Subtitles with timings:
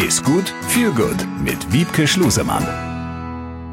[0.00, 2.66] Ist gut, viel gut mit Wiebke Schlusemann.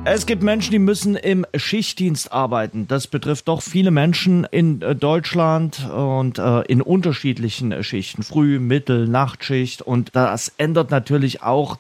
[0.03, 2.85] Es gibt Menschen, die müssen im Schichtdienst arbeiten.
[2.85, 8.23] Das betrifft doch viele Menschen in äh, Deutschland und äh, in unterschiedlichen äh, Schichten.
[8.23, 9.81] Früh-, Mittel-, Nachtschicht.
[9.81, 11.77] Und das ändert natürlich auch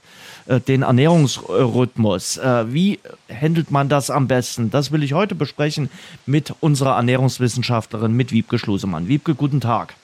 [0.65, 2.37] den Ernährungsrhythmus.
[2.37, 4.71] Äh, wie handelt man das am besten?
[4.71, 5.89] Das will ich heute besprechen
[6.25, 9.09] mit unserer Ernährungswissenschaftlerin, mit Wiebke Schlusemann.
[9.09, 9.95] Wiebke, guten Tag.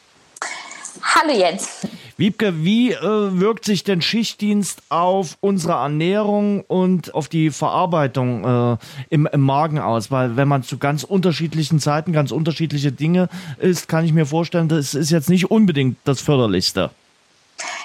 [1.04, 1.86] Hallo Jens.
[2.16, 8.78] Wiebke, wie äh, wirkt sich denn Schichtdienst auf unsere Ernährung und auf die Verarbeitung äh,
[9.10, 10.12] im, im, Magen aus?
[10.12, 13.28] Weil wenn man zu ganz unterschiedlichen Zeiten ganz unterschiedliche Dinge
[13.60, 16.92] isst, kann ich mir vorstellen, das ist jetzt nicht unbedingt das Förderlichste.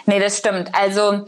[0.07, 0.75] Nee, das stimmt.
[0.75, 1.27] Also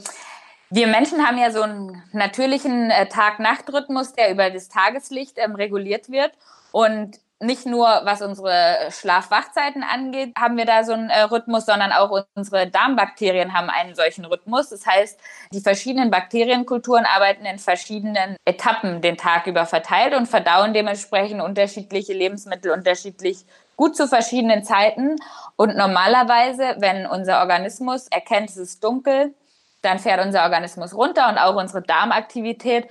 [0.70, 6.11] wir Menschen haben ja so einen natürlichen äh, Tag-Nacht-Rhythmus, der über das Tageslicht ähm, reguliert
[6.11, 6.31] wird.
[6.70, 11.91] Und nicht nur was unsere Schlaf-Wachzeiten angeht, haben wir da so einen äh, Rhythmus, sondern
[11.91, 14.69] auch unsere Darmbakterien haben einen solchen Rhythmus.
[14.69, 15.19] Das heißt,
[15.53, 22.12] die verschiedenen Bakterienkulturen arbeiten in verschiedenen Etappen den Tag über verteilt und verdauen dementsprechend unterschiedliche
[22.12, 25.17] Lebensmittel unterschiedlich gut zu verschiedenen Zeiten.
[25.57, 29.34] Und normalerweise, wenn unser Organismus erkennt, es ist dunkel,
[29.81, 32.86] dann fährt unser Organismus runter und auch unsere Darmaktivität.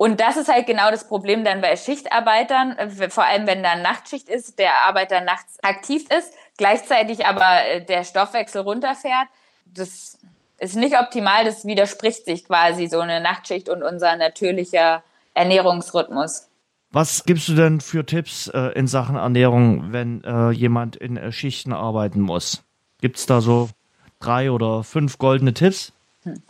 [0.00, 2.74] Und das ist halt genau das Problem dann bei Schichtarbeitern,
[3.10, 8.04] vor allem wenn da Nachtschicht ist, der Arbeiter nachts aktiv ist, gleichzeitig aber äh, der
[8.04, 9.28] Stoffwechsel runterfährt.
[9.66, 10.16] Das
[10.56, 15.02] ist nicht optimal, das widerspricht sich quasi so eine Nachtschicht und unser natürlicher
[15.34, 16.48] Ernährungsrhythmus.
[16.92, 21.30] Was gibst du denn für Tipps äh, in Sachen Ernährung, wenn äh, jemand in äh,
[21.30, 22.62] Schichten arbeiten muss?
[23.02, 23.68] Gibt es da so
[24.18, 25.92] drei oder fünf goldene Tipps?
[26.22, 26.42] Hm.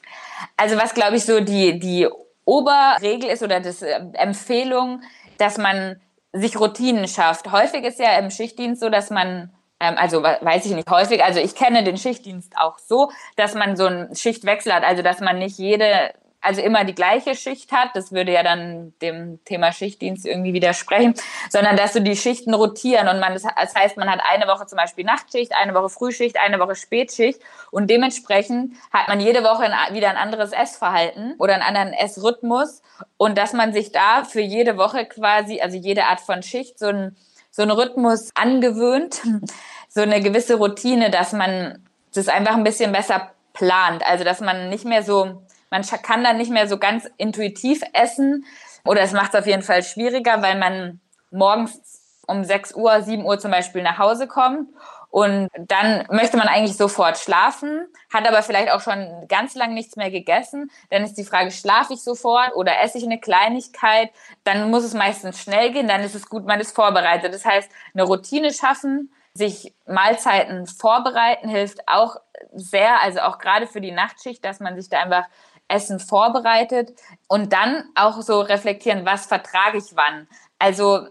[0.57, 2.07] Also was glaube ich so die, die
[2.45, 5.03] Oberregel ist oder das äh, Empfehlung,
[5.39, 6.01] dass man
[6.33, 7.51] sich Routinen schafft.
[7.51, 11.41] Häufig ist ja im Schichtdienst so, dass man ähm, also weiß ich nicht häufig, also
[11.41, 15.39] ich kenne den Schichtdienst auch so, dass man so einen Schichtwechsel hat, also dass man
[15.39, 20.27] nicht jede also immer die gleiche Schicht hat, das würde ja dann dem Thema Schichtdienst
[20.27, 21.15] irgendwie widersprechen,
[21.51, 24.77] sondern dass so die Schichten rotieren und man, das heißt, man hat eine Woche zum
[24.77, 30.11] Beispiel Nachtschicht, eine Woche Frühschicht, eine Woche Spätschicht und dementsprechend hat man jede Woche wieder
[30.11, 32.83] ein anderes Essverhalten oder einen anderen Essrhythmus
[33.17, 36.87] und dass man sich da für jede Woche quasi, also jede Art von Schicht, so
[36.87, 37.17] ein
[37.51, 39.21] so einen Rhythmus angewöhnt,
[39.89, 44.69] so eine gewisse Routine, dass man das einfach ein bisschen besser plant, also dass man
[44.69, 48.45] nicht mehr so man kann dann nicht mehr so ganz intuitiv essen
[48.85, 51.01] oder es macht es auf jeden Fall schwieriger, weil man
[51.31, 51.81] morgens
[52.27, 54.69] um 6 Uhr, 7 Uhr zum Beispiel nach Hause kommt
[55.11, 59.97] und dann möchte man eigentlich sofort schlafen, hat aber vielleicht auch schon ganz lang nichts
[59.97, 60.71] mehr gegessen.
[60.89, 64.11] Dann ist die Frage, schlafe ich sofort oder esse ich eine Kleinigkeit?
[64.45, 67.35] Dann muss es meistens schnell gehen, dann ist es gut, man ist vorbereitet.
[67.35, 72.17] Das heißt, eine Routine schaffen, sich Mahlzeiten vorbereiten hilft auch
[72.53, 75.25] sehr, also auch gerade für die Nachtschicht, dass man sich da einfach
[75.71, 76.91] Essen vorbereitet
[77.29, 80.29] und dann auch so reflektieren, was vertrage ich wann.
[80.59, 81.07] Also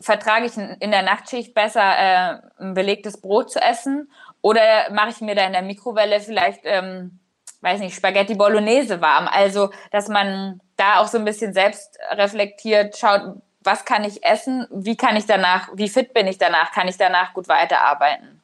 [0.00, 4.10] vertrage ich in der Nachtschicht besser äh, ein belegtes Brot zu essen
[4.40, 7.20] oder mache ich mir da in der Mikrowelle vielleicht, ähm,
[7.60, 9.28] weiß nicht, Spaghetti Bolognese warm.
[9.28, 14.66] Also, dass man da auch so ein bisschen selbst reflektiert, schaut, was kann ich essen,
[14.72, 18.41] wie kann ich danach, wie fit bin ich danach, kann ich danach gut weiterarbeiten.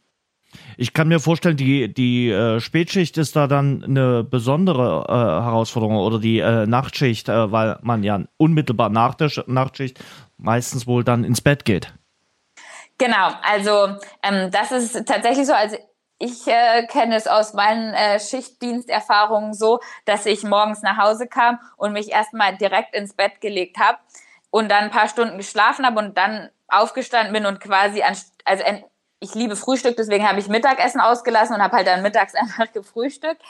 [0.77, 5.13] Ich kann mir vorstellen, die, die äh, Spätschicht ist da dann eine besondere äh,
[5.45, 9.99] Herausforderung oder die äh, Nachtschicht, äh, weil man ja unmittelbar nach der Nachtschicht
[10.37, 11.93] meistens wohl dann ins Bett geht.
[12.99, 15.53] Genau, also ähm, das ist tatsächlich so.
[15.53, 15.77] Also
[16.19, 21.61] ich äh, kenne es aus meinen äh, Schichtdiensterfahrungen so, dass ich morgens nach Hause kam
[21.77, 23.99] und mich erstmal direkt ins Bett gelegt habe
[24.51, 28.65] und dann ein paar Stunden geschlafen habe und dann aufgestanden bin und quasi an, also
[29.21, 33.43] ich liebe Frühstück, deswegen habe ich Mittagessen ausgelassen und habe halt dann mittags einfach gefrühstückt.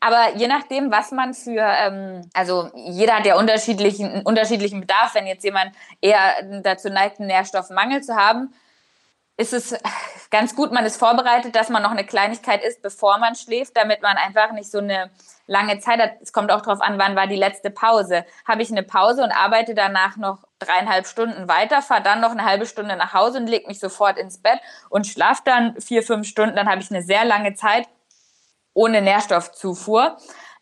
[0.00, 5.14] Aber je nachdem, was man für, ähm, also jeder hat ja unterschiedlichen, unterschiedlichen Bedarf.
[5.14, 8.54] Wenn jetzt jemand eher dazu neigt, einen Nährstoffmangel zu haben,
[9.36, 9.74] ist es
[10.30, 14.00] ganz gut, man ist vorbereitet, dass man noch eine Kleinigkeit isst, bevor man schläft, damit
[14.00, 15.10] man einfach nicht so eine
[15.46, 16.12] lange Zeit hat.
[16.22, 18.24] Es kommt auch darauf an, wann war die letzte Pause.
[18.48, 22.44] Habe ich eine Pause und arbeite danach noch dreieinhalb Stunden weiter, fahre dann noch eine
[22.44, 26.28] halbe Stunde nach Hause und lege mich sofort ins Bett und schlafe dann vier, fünf
[26.28, 27.88] Stunden, dann habe ich eine sehr lange Zeit
[28.74, 30.16] ohne Nährstoffzufuhr.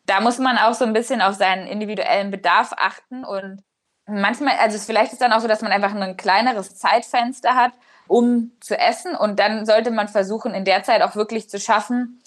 [0.06, 3.62] Da muss man auch so ein bisschen auf seinen individuellen Bedarf achten und
[4.06, 7.73] manchmal, also vielleicht ist dann auch so, dass man einfach ein kleineres Zeitfenster hat,
[8.06, 12.23] um zu essen und dann sollte man versuchen, in der Zeit auch wirklich zu schaffen,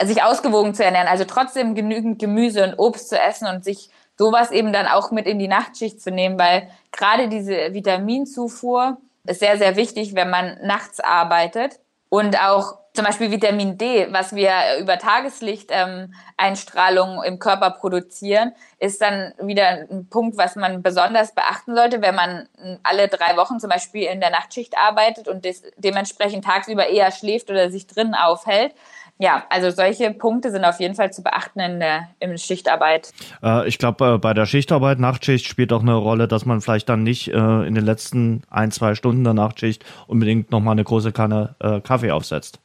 [0.00, 4.50] sich ausgewogen zu ernähren, also trotzdem genügend Gemüse und Obst zu essen und sich sowas
[4.50, 9.56] eben dann auch mit in die Nachtschicht zu nehmen, weil gerade diese Vitaminzufuhr ist sehr,
[9.58, 11.80] sehr wichtig, wenn man nachts arbeitet.
[12.10, 14.50] Und auch zum Beispiel Vitamin D, was wir
[14.80, 21.76] über Tageslichteinstrahlung ähm, im Körper produzieren, ist dann wieder ein Punkt, was man besonders beachten
[21.76, 22.48] sollte, wenn man
[22.82, 27.70] alle drei Wochen zum Beispiel in der Nachtschicht arbeitet und dementsprechend tagsüber eher schläft oder
[27.70, 28.74] sich drinnen aufhält
[29.18, 33.12] ja, also solche Punkte sind auf jeden Fall zu beachten in der in Schichtarbeit.
[33.42, 36.88] Äh, ich glaube, äh, bei der Schichtarbeit, Nachtschicht spielt auch eine Rolle, dass man vielleicht
[36.88, 41.12] dann nicht äh, in den letzten ein, zwei Stunden der Nachtschicht unbedingt nochmal eine große
[41.12, 42.60] Kanne äh, Kaffee aufsetzt.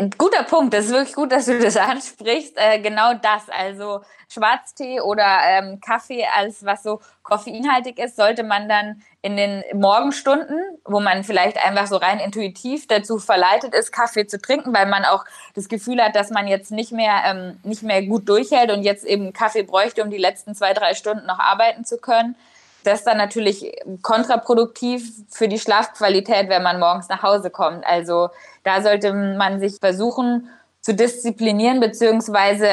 [0.00, 0.72] Ein guter Punkt.
[0.72, 2.56] Das ist wirklich gut, dass du das ansprichst.
[2.56, 3.50] Äh, genau das.
[3.50, 4.00] Also
[4.30, 10.58] Schwarztee oder ähm, Kaffee, alles was so koffeinhaltig ist, sollte man dann in den Morgenstunden,
[10.86, 15.04] wo man vielleicht einfach so rein intuitiv dazu verleitet ist, Kaffee zu trinken, weil man
[15.04, 18.82] auch das Gefühl hat, dass man jetzt nicht mehr ähm, nicht mehr gut durchhält und
[18.82, 22.36] jetzt eben Kaffee bräuchte, um die letzten zwei drei Stunden noch arbeiten zu können
[22.84, 23.72] das ist dann natürlich
[24.02, 27.84] kontraproduktiv für die Schlafqualität, wenn man morgens nach Hause kommt.
[27.86, 28.28] Also
[28.64, 30.48] da sollte man sich versuchen
[30.80, 32.68] zu disziplinieren beziehungsweise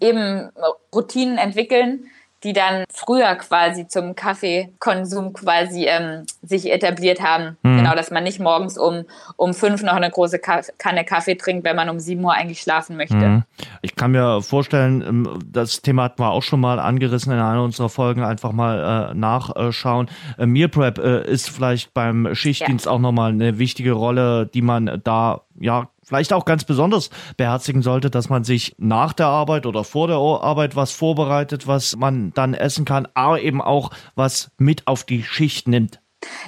[0.00, 0.50] eben
[0.94, 2.08] Routinen entwickeln,
[2.44, 7.56] die dann früher quasi zum Kaffeekonsum quasi ähm, sich etabliert haben.
[7.62, 7.78] Mhm.
[7.78, 9.04] Genau, dass man nicht morgens um,
[9.36, 12.96] um fünf noch eine große Kanne Kaffee trinkt, wenn man um sieben Uhr eigentlich schlafen
[12.96, 13.16] möchte.
[13.16, 13.42] Mhm.
[13.82, 17.62] Ich kann mir vorstellen, ähm, das Thema hatten wir auch schon mal angerissen in einer
[17.62, 20.08] unserer Folgen, einfach mal äh, nachschauen.
[20.38, 22.92] Äh, Meal Prep äh, ist vielleicht beim Schichtdienst ja.
[22.92, 28.10] auch nochmal eine wichtige Rolle, die man da ja vielleicht auch ganz besonders beherzigen sollte,
[28.10, 32.54] dass man sich nach der Arbeit oder vor der Arbeit was vorbereitet, was man dann
[32.54, 36.00] essen kann, aber eben auch was mit auf die Schicht nimmt.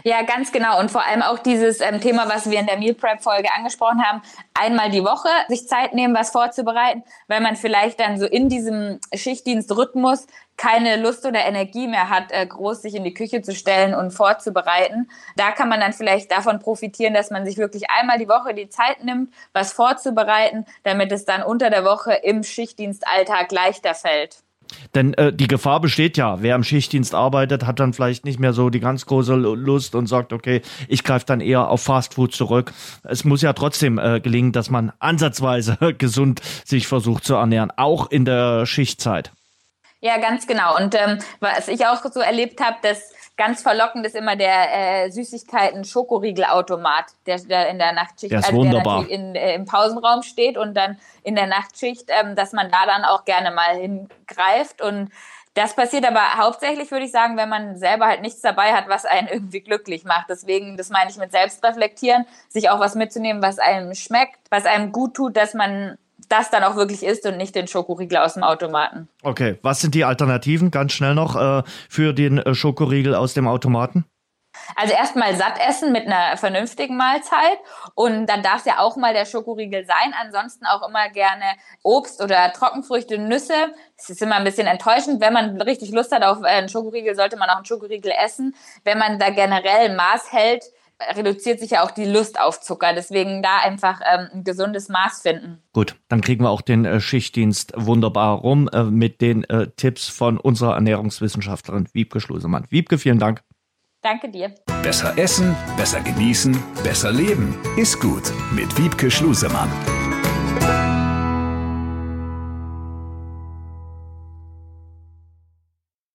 [0.03, 0.81] Ja, ganz genau.
[0.81, 4.03] Und vor allem auch dieses ähm, Thema, was wir in der Meal Prep Folge angesprochen
[4.03, 4.23] haben,
[4.55, 8.99] einmal die Woche sich Zeit nehmen, was vorzubereiten, weil man vielleicht dann so in diesem
[9.15, 10.27] Schichtdienstrhythmus
[10.57, 14.11] keine Lust oder Energie mehr hat, äh, groß sich in die Küche zu stellen und
[14.11, 15.09] vorzubereiten.
[15.37, 18.69] Da kann man dann vielleicht davon profitieren, dass man sich wirklich einmal die Woche die
[18.69, 24.43] Zeit nimmt, was vorzubereiten, damit es dann unter der Woche im Schichtdienstalltag leichter fällt.
[24.95, 28.53] Denn äh, die Gefahr besteht ja, wer im Schichtdienst arbeitet, hat dann vielleicht nicht mehr
[28.53, 32.73] so die ganz große Lust und sagt, okay, ich greife dann eher auf Fastfood zurück.
[33.05, 38.11] Es muss ja trotzdem äh, gelingen, dass man ansatzweise gesund sich versucht zu ernähren, auch
[38.11, 39.33] in der Schichtzeit.
[40.01, 40.77] Ja, ganz genau.
[40.77, 45.11] Und ähm, was ich auch so erlebt habe, dass ganz verlockend ist immer der äh,
[45.11, 49.05] Süßigkeiten Schokoriegelautomat, der, der in der Nachtschicht also wunderbar.
[49.05, 52.87] Der in, äh, im Pausenraum steht und dann in der Nachtschicht, ähm, dass man da
[52.87, 55.11] dann auch gerne mal hingreift und
[55.55, 59.05] das passiert aber hauptsächlich, würde ich sagen, wenn man selber halt nichts dabei hat, was
[59.05, 60.27] einen irgendwie glücklich macht.
[60.29, 64.93] Deswegen, das meine ich mit Selbstreflektieren, sich auch was mitzunehmen, was einem schmeckt, was einem
[64.93, 65.99] gut tut, dass man
[66.31, 69.09] das dann auch wirklich isst und nicht den Schokoriegel aus dem Automaten.
[69.23, 73.47] Okay, was sind die Alternativen ganz schnell noch äh, für den äh, Schokoriegel aus dem
[73.47, 74.05] Automaten?
[74.77, 77.59] Also erstmal satt essen mit einer vernünftigen Mahlzeit
[77.95, 80.15] und dann darf es ja auch mal der Schokoriegel sein.
[80.21, 81.45] Ansonsten auch immer gerne
[81.83, 83.75] Obst oder Trockenfrüchte, Nüsse.
[83.97, 85.21] Es ist immer ein bisschen enttäuschend.
[85.21, 88.55] Wenn man richtig Lust hat auf einen Schokoriegel, sollte man auch einen Schokoriegel essen.
[88.85, 90.65] Wenn man da generell Maß hält,
[91.15, 92.93] reduziert sich ja auch die Lust auf Zucker.
[92.95, 95.63] Deswegen da einfach ähm, ein gesundes Maß finden.
[95.73, 100.09] Gut, dann kriegen wir auch den äh, Schichtdienst wunderbar rum äh, mit den äh, Tipps
[100.09, 102.67] von unserer Ernährungswissenschaftlerin Wiebke Schlusemann.
[102.71, 103.43] Wiebke, vielen Dank.
[104.03, 104.55] Danke dir.
[104.83, 107.55] Besser essen, besser genießen, besser leben.
[107.77, 109.71] Ist gut mit Wiebke Schlusemann.